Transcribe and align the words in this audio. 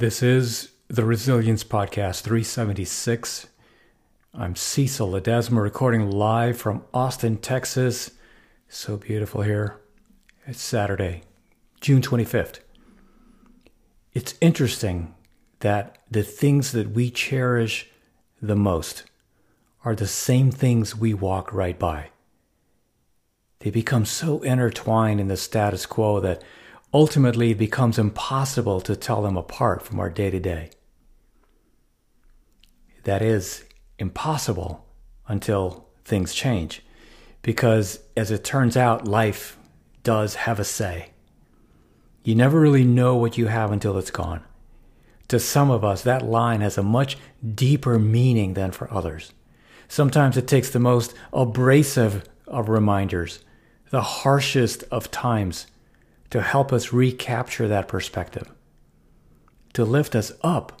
This 0.00 0.22
is 0.22 0.70
the 0.88 1.04
Resilience 1.04 1.62
Podcast 1.62 2.22
376. 2.22 3.48
I'm 4.32 4.56
Cecil 4.56 5.10
Ledesma 5.10 5.62
recording 5.62 6.10
live 6.10 6.56
from 6.56 6.84
Austin, 6.94 7.36
Texas. 7.36 8.12
So 8.66 8.96
beautiful 8.96 9.42
here. 9.42 9.78
It's 10.46 10.62
Saturday, 10.62 11.24
June 11.82 12.00
25th. 12.00 12.60
It's 14.14 14.36
interesting 14.40 15.14
that 15.58 15.98
the 16.10 16.22
things 16.22 16.72
that 16.72 16.92
we 16.92 17.10
cherish 17.10 17.86
the 18.40 18.56
most 18.56 19.04
are 19.84 19.94
the 19.94 20.06
same 20.06 20.50
things 20.50 20.96
we 20.96 21.12
walk 21.12 21.52
right 21.52 21.78
by. 21.78 22.08
They 23.58 23.68
become 23.68 24.06
so 24.06 24.40
intertwined 24.40 25.20
in 25.20 25.28
the 25.28 25.36
status 25.36 25.84
quo 25.84 26.20
that 26.20 26.42
ultimately 26.92 27.52
it 27.52 27.58
becomes 27.58 27.98
impossible 27.98 28.80
to 28.80 28.96
tell 28.96 29.22
them 29.22 29.36
apart 29.36 29.82
from 29.82 30.00
our 30.00 30.10
day 30.10 30.30
to 30.30 30.40
day. 30.40 30.70
That 33.04 33.22
is 33.22 33.64
impossible 33.98 34.86
until 35.26 35.86
things 36.04 36.34
change, 36.34 36.82
because 37.42 38.00
as 38.16 38.30
it 38.30 38.44
turns 38.44 38.76
out, 38.76 39.06
life 39.06 39.56
does 40.02 40.34
have 40.34 40.58
a 40.58 40.64
say. 40.64 41.10
You 42.22 42.34
never 42.34 42.60
really 42.60 42.84
know 42.84 43.16
what 43.16 43.38
you 43.38 43.46
have 43.46 43.72
until 43.72 43.96
it's 43.96 44.10
gone. 44.10 44.42
To 45.28 45.38
some 45.38 45.70
of 45.70 45.84
us, 45.84 46.02
that 46.02 46.26
line 46.26 46.60
has 46.60 46.76
a 46.76 46.82
much 46.82 47.16
deeper 47.54 47.98
meaning 47.98 48.54
than 48.54 48.72
for 48.72 48.92
others. 48.92 49.32
Sometimes 49.88 50.36
it 50.36 50.46
takes 50.48 50.70
the 50.70 50.80
most 50.80 51.14
abrasive 51.32 52.28
of 52.46 52.68
reminders, 52.68 53.44
the 53.90 54.02
harshest 54.02 54.84
of 54.90 55.10
times 55.10 55.66
to 56.30 56.42
help 56.42 56.72
us 56.72 56.92
recapture 56.92 57.68
that 57.68 57.88
perspective, 57.88 58.50
to 59.72 59.84
lift 59.84 60.14
us 60.14 60.32
up 60.42 60.80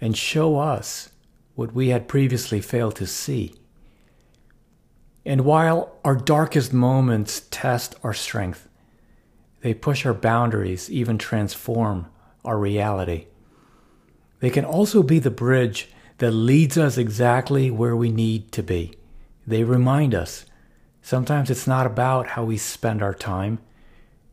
and 0.00 0.16
show 0.16 0.58
us 0.58 1.10
what 1.54 1.72
we 1.72 1.88
had 1.88 2.08
previously 2.08 2.60
failed 2.60 2.96
to 2.96 3.06
see. 3.06 3.54
And 5.24 5.42
while 5.42 5.96
our 6.04 6.14
darkest 6.14 6.72
moments 6.72 7.42
test 7.50 7.94
our 8.02 8.14
strength, 8.14 8.68
they 9.62 9.74
push 9.74 10.06
our 10.06 10.14
boundaries, 10.14 10.90
even 10.90 11.18
transform 11.18 12.06
our 12.44 12.58
reality. 12.58 13.26
They 14.40 14.50
can 14.50 14.64
also 14.64 15.02
be 15.02 15.18
the 15.18 15.30
bridge 15.30 15.88
that 16.18 16.30
leads 16.30 16.78
us 16.78 16.96
exactly 16.96 17.70
where 17.70 17.96
we 17.96 18.10
need 18.10 18.52
to 18.52 18.62
be. 18.62 18.94
They 19.46 19.64
remind 19.64 20.14
us 20.14 20.46
sometimes 21.02 21.50
it's 21.50 21.66
not 21.66 21.86
about 21.86 22.28
how 22.28 22.44
we 22.44 22.56
spend 22.56 23.02
our 23.02 23.14
time, 23.14 23.58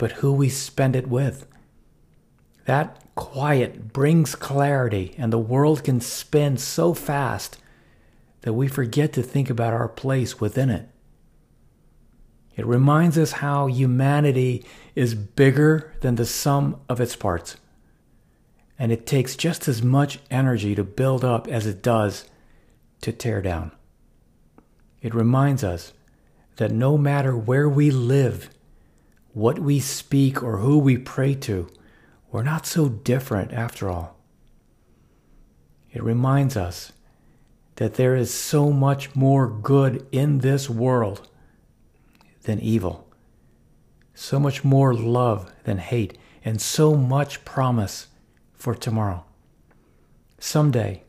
but 0.00 0.12
who 0.12 0.32
we 0.32 0.48
spend 0.48 0.96
it 0.96 1.06
with. 1.08 1.46
That 2.64 3.04
quiet 3.16 3.92
brings 3.92 4.34
clarity, 4.34 5.14
and 5.18 5.30
the 5.30 5.38
world 5.38 5.84
can 5.84 6.00
spin 6.00 6.56
so 6.56 6.94
fast 6.94 7.58
that 8.40 8.54
we 8.54 8.66
forget 8.66 9.12
to 9.12 9.22
think 9.22 9.50
about 9.50 9.74
our 9.74 9.88
place 9.88 10.40
within 10.40 10.70
it. 10.70 10.88
It 12.56 12.64
reminds 12.64 13.18
us 13.18 13.32
how 13.32 13.66
humanity 13.66 14.64
is 14.94 15.14
bigger 15.14 15.92
than 16.00 16.14
the 16.14 16.24
sum 16.24 16.80
of 16.88 16.98
its 16.98 17.14
parts. 17.14 17.58
And 18.78 18.90
it 18.90 19.06
takes 19.06 19.36
just 19.36 19.68
as 19.68 19.82
much 19.82 20.18
energy 20.30 20.74
to 20.76 20.82
build 20.82 21.26
up 21.26 21.46
as 21.46 21.66
it 21.66 21.82
does 21.82 22.24
to 23.02 23.12
tear 23.12 23.42
down. 23.42 23.72
It 25.02 25.14
reminds 25.14 25.62
us 25.62 25.92
that 26.56 26.72
no 26.72 26.96
matter 26.96 27.36
where 27.36 27.68
we 27.68 27.90
live 27.90 28.48
what 29.32 29.58
we 29.58 29.78
speak 29.78 30.42
or 30.42 30.58
who 30.58 30.78
we 30.78 30.98
pray 30.98 31.34
to, 31.34 31.68
we're 32.30 32.42
not 32.42 32.66
so 32.66 32.88
different 32.88 33.52
after 33.52 33.88
all. 33.88 34.16
It 35.92 36.02
reminds 36.02 36.56
us 36.56 36.92
that 37.76 37.94
there 37.94 38.14
is 38.14 38.32
so 38.32 38.70
much 38.72 39.14
more 39.16 39.48
good 39.48 40.06
in 40.12 40.38
this 40.38 40.68
world 40.68 41.28
than 42.42 42.60
evil, 42.60 43.08
so 44.14 44.38
much 44.38 44.64
more 44.64 44.94
love 44.94 45.52
than 45.64 45.78
hate, 45.78 46.16
and 46.44 46.60
so 46.60 46.94
much 46.94 47.44
promise 47.44 48.08
for 48.54 48.74
tomorrow. 48.74 49.24
Someday, 50.38 51.02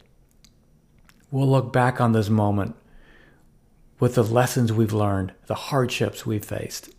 we'll 1.29 1.49
look 1.49 1.71
back 1.71 2.01
on 2.01 2.11
this 2.11 2.29
moment 2.29 2.75
with 3.99 4.15
the 4.15 4.23
lessons 4.23 4.73
we've 4.73 4.93
learned, 4.93 5.33
the 5.45 5.55
hardships 5.55 6.25
we've 6.25 6.45
faced 6.45 6.89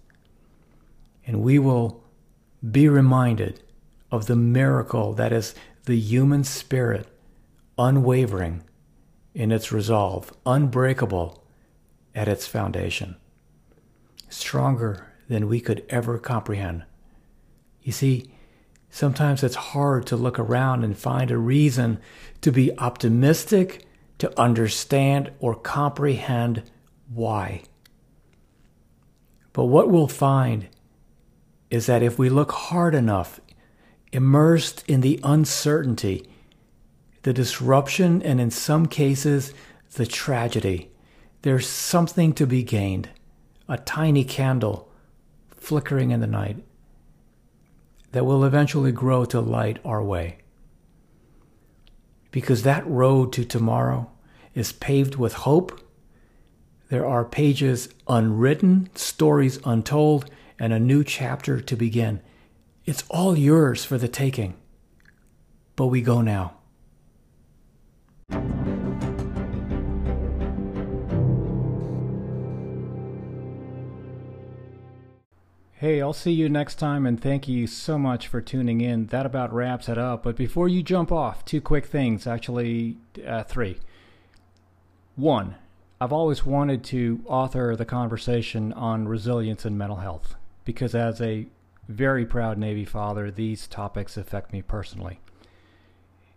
and 1.27 1.43
we 1.43 1.59
will 1.59 2.03
be 2.71 2.89
reminded 2.89 3.61
of 4.11 4.27
the 4.27 4.37
miracle 4.37 5.13
that 5.15 5.33
is 5.33 5.55
the 5.85 5.99
human 5.99 6.45
spirit, 6.45 7.07
unwavering 7.79 8.63
in 9.35 9.51
its 9.51 9.73
resolve, 9.73 10.33
unbreakable 10.47 11.43
at 12.15 12.29
its 12.29 12.47
foundation, 12.47 13.17
stronger 14.29 15.07
than 15.29 15.49
we 15.49 15.61
could 15.61 15.85
ever 15.89 16.19
comprehend. 16.19 16.85
You 17.83 17.93
see, 17.93 18.31
sometimes 18.91 19.43
it's 19.43 19.55
hard 19.55 20.07
to 20.07 20.17
look 20.17 20.39
around 20.39 20.85
and 20.85 20.97
find 20.97 21.31
a 21.31 21.39
reason 21.39 21.99
to 22.43 22.53
be 22.53 22.77
optimistic, 22.79 23.87
to 24.19 24.39
understand 24.39 25.33
or 25.41 25.55
comprehend 25.55 26.71
why. 27.13 27.63
But 29.53 29.65
what 29.65 29.91
we'll 29.91 30.09
find 30.09 30.69
is 31.73 31.87
that 31.87 32.03
if 32.03 32.19
we 32.19 32.29
look 32.29 32.53
hard 32.53 32.95
enough, 32.95 33.41
immersed 34.13 34.85
in 34.87 35.01
the 35.01 35.19
uncertainty, 35.25 36.29
the 37.23 37.33
disruption, 37.33 38.23
and 38.23 38.39
in 38.39 38.51
some 38.51 38.85
cases, 38.85 39.55
the 39.95 40.05
tragedy, 40.05 40.91
there's 41.41 41.67
something 41.67 42.35
to 42.35 42.47
be 42.47 42.63
gained 42.63 43.09
a 43.69 43.79
tiny 43.79 44.23
candle 44.23 44.91
flickering 45.57 46.11
in 46.11 46.21
the 46.21 46.27
night 46.27 46.63
that 48.11 48.27
will 48.27 48.45
eventually 48.45 48.93
grow 48.93 49.25
to 49.25 49.41
light 49.41 49.79
our 49.83 50.03
way. 50.03 50.37
Because 52.31 52.65
that 52.65 52.87
road 52.87 53.33
to 53.33 53.47
tomorrow 53.47 54.11
is 54.55 54.73
paved 54.73 55.15
with 55.15 55.33
hope. 55.33 55.81
There 56.91 57.07
are 57.07 57.25
pages 57.25 57.89
unwritten, 58.07 58.91
stories 58.95 59.59
untold, 59.65 60.31
and 60.59 60.73
a 60.73 60.81
new 60.81 61.05
chapter 61.05 61.61
to 61.61 61.77
begin. 61.77 62.21
It's 62.85 63.05
all 63.09 63.37
yours 63.39 63.85
for 63.85 63.99
the 63.99 64.09
taking. 64.09 64.55
But 65.77 65.87
we 65.87 66.03
go 66.03 66.21
now. 66.21 66.55
Hey, 75.75 76.01
I'll 76.01 76.13
see 76.13 76.31
you 76.31 76.49
next 76.49 76.77
time, 76.77 77.07
and 77.07 77.21
thank 77.21 77.49
you 77.49 77.67
so 77.67 77.99
much 77.99 78.29
for 78.29 78.41
tuning 78.41 78.81
in. 78.81 79.07
That 79.07 79.27
about 79.27 79.53
wraps 79.53 79.89
it 79.89 79.99
up. 79.99 80.23
But 80.23 80.37
before 80.37 80.69
you 80.69 80.83
jump 80.83 81.11
off, 81.11 81.45
two 81.45 81.61
quick 81.61 81.87
things 81.87 82.27
actually, 82.27 82.99
uh, 83.27 83.43
three. 83.43 83.81
One, 85.17 85.57
I've 86.01 86.13
always 86.13 86.47
wanted 86.47 86.85
to 86.85 87.25
author 87.27 87.75
the 87.75 87.85
conversation 87.85 88.73
on 88.73 89.09
resilience 89.09 89.65
and 89.65 89.77
mental 89.77 89.97
health 89.97 90.37
because 90.65 90.95
as 90.95 91.21
a 91.21 91.47
very 91.89 92.25
proud 92.25 92.59
Navy 92.59 92.85
father, 92.85 93.31
these 93.31 93.67
topics 93.67 94.17
affect 94.17 94.53
me 94.53 94.63
personally. 94.63 95.21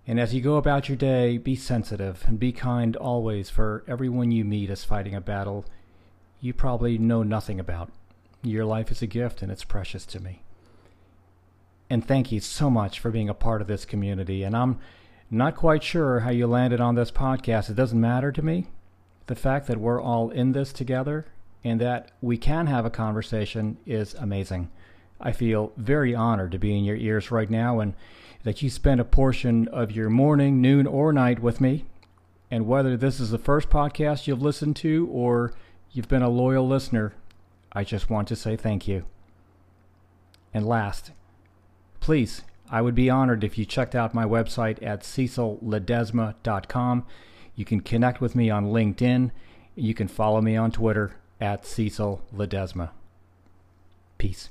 And 0.07 0.19
as 0.19 0.33
you 0.33 0.41
go 0.41 0.57
about 0.57 0.87
your 0.87 0.97
day, 0.97 1.37
be 1.37 1.55
sensitive 1.55 2.23
and 2.27 2.39
be 2.39 2.51
kind 2.51 2.95
always, 2.95 3.49
for 3.49 3.83
everyone 3.87 4.31
you 4.31 4.45
meet 4.45 4.69
is 4.69 4.83
fighting 4.83 5.15
a 5.15 5.21
battle 5.21 5.65
you 6.45 6.53
probably 6.53 6.97
know 6.99 7.23
nothing 7.23 7.59
about. 7.59 7.89
Your 8.43 8.65
life 8.65 8.91
is 8.91 9.01
a 9.01 9.07
gift 9.07 9.41
and 9.41 9.51
it's 9.51 9.63
precious 9.63 10.05
to 10.07 10.19
me. 10.19 10.43
And 11.89 12.07
thank 12.07 12.31
you 12.31 12.39
so 12.39 12.69
much 12.69 12.99
for 12.99 13.09
being 13.09 13.29
a 13.29 13.33
part 13.33 13.61
of 13.61 13.67
this 13.67 13.83
community. 13.83 14.43
And 14.43 14.55
I'm 14.55 14.79
not 15.31 15.55
quite 15.55 15.83
sure 15.83 16.19
how 16.19 16.29
you 16.29 16.45
landed 16.45 16.79
on 16.79 16.93
this 16.93 17.09
podcast. 17.09 17.71
It 17.71 17.75
doesn't 17.75 17.99
matter 17.99 18.31
to 18.31 18.41
me. 18.43 18.67
The 19.25 19.35
fact 19.35 19.65
that 19.65 19.79
we're 19.79 20.01
all 20.01 20.29
in 20.29 20.51
this 20.51 20.71
together 20.71 21.25
and 21.65 21.81
that 21.81 22.11
we 22.21 22.37
can 22.37 22.67
have 22.67 22.85
a 22.85 22.91
conversation 22.91 23.77
is 23.87 24.13
amazing. 24.13 24.69
I 25.19 25.31
feel 25.31 25.71
very 25.75 26.13
honored 26.13 26.51
to 26.51 26.59
be 26.59 26.77
in 26.77 26.83
your 26.83 26.95
ears 26.95 27.31
right 27.31 27.49
now 27.49 27.79
and 27.79 27.95
that 28.43 28.61
you 28.61 28.69
spend 28.69 29.01
a 29.01 29.05
portion 29.05 29.67
of 29.69 29.91
your 29.91 30.11
morning, 30.11 30.61
noon, 30.61 30.85
or 30.85 31.11
night 31.11 31.41
with 31.41 31.59
me. 31.59 31.85
And 32.51 32.67
whether 32.67 32.95
this 32.95 33.19
is 33.19 33.31
the 33.31 33.39
first 33.39 33.71
podcast 33.71 34.27
you've 34.27 34.43
listened 34.43 34.75
to 34.77 35.09
or 35.11 35.53
you've 35.91 36.07
been 36.07 36.21
a 36.21 36.29
loyal 36.29 36.67
listener, 36.67 37.15
I 37.73 37.83
just 37.83 38.11
want 38.11 38.27
to 38.27 38.35
say 38.35 38.55
thank 38.55 38.87
you. 38.87 39.05
And 40.53 40.67
last, 40.67 41.13
please, 41.99 42.43
I 42.69 42.83
would 42.83 42.93
be 42.93 43.09
honored 43.09 43.43
if 43.43 43.57
you 43.57 43.65
checked 43.65 43.95
out 43.95 44.13
my 44.13 44.25
website 44.25 44.85
at 44.85 45.01
cecilledesma.com. 45.01 47.05
You 47.55 47.65
can 47.65 47.79
connect 47.79 48.21
with 48.21 48.35
me 48.35 48.51
on 48.51 48.67
LinkedIn. 48.67 49.31
You 49.73 49.95
can 49.95 50.07
follow 50.07 50.41
me 50.41 50.55
on 50.55 50.71
Twitter 50.71 51.15
at 51.39 51.65
Cecil 51.65 52.21
Ledesma. 52.33 52.91
Peace. 54.17 54.49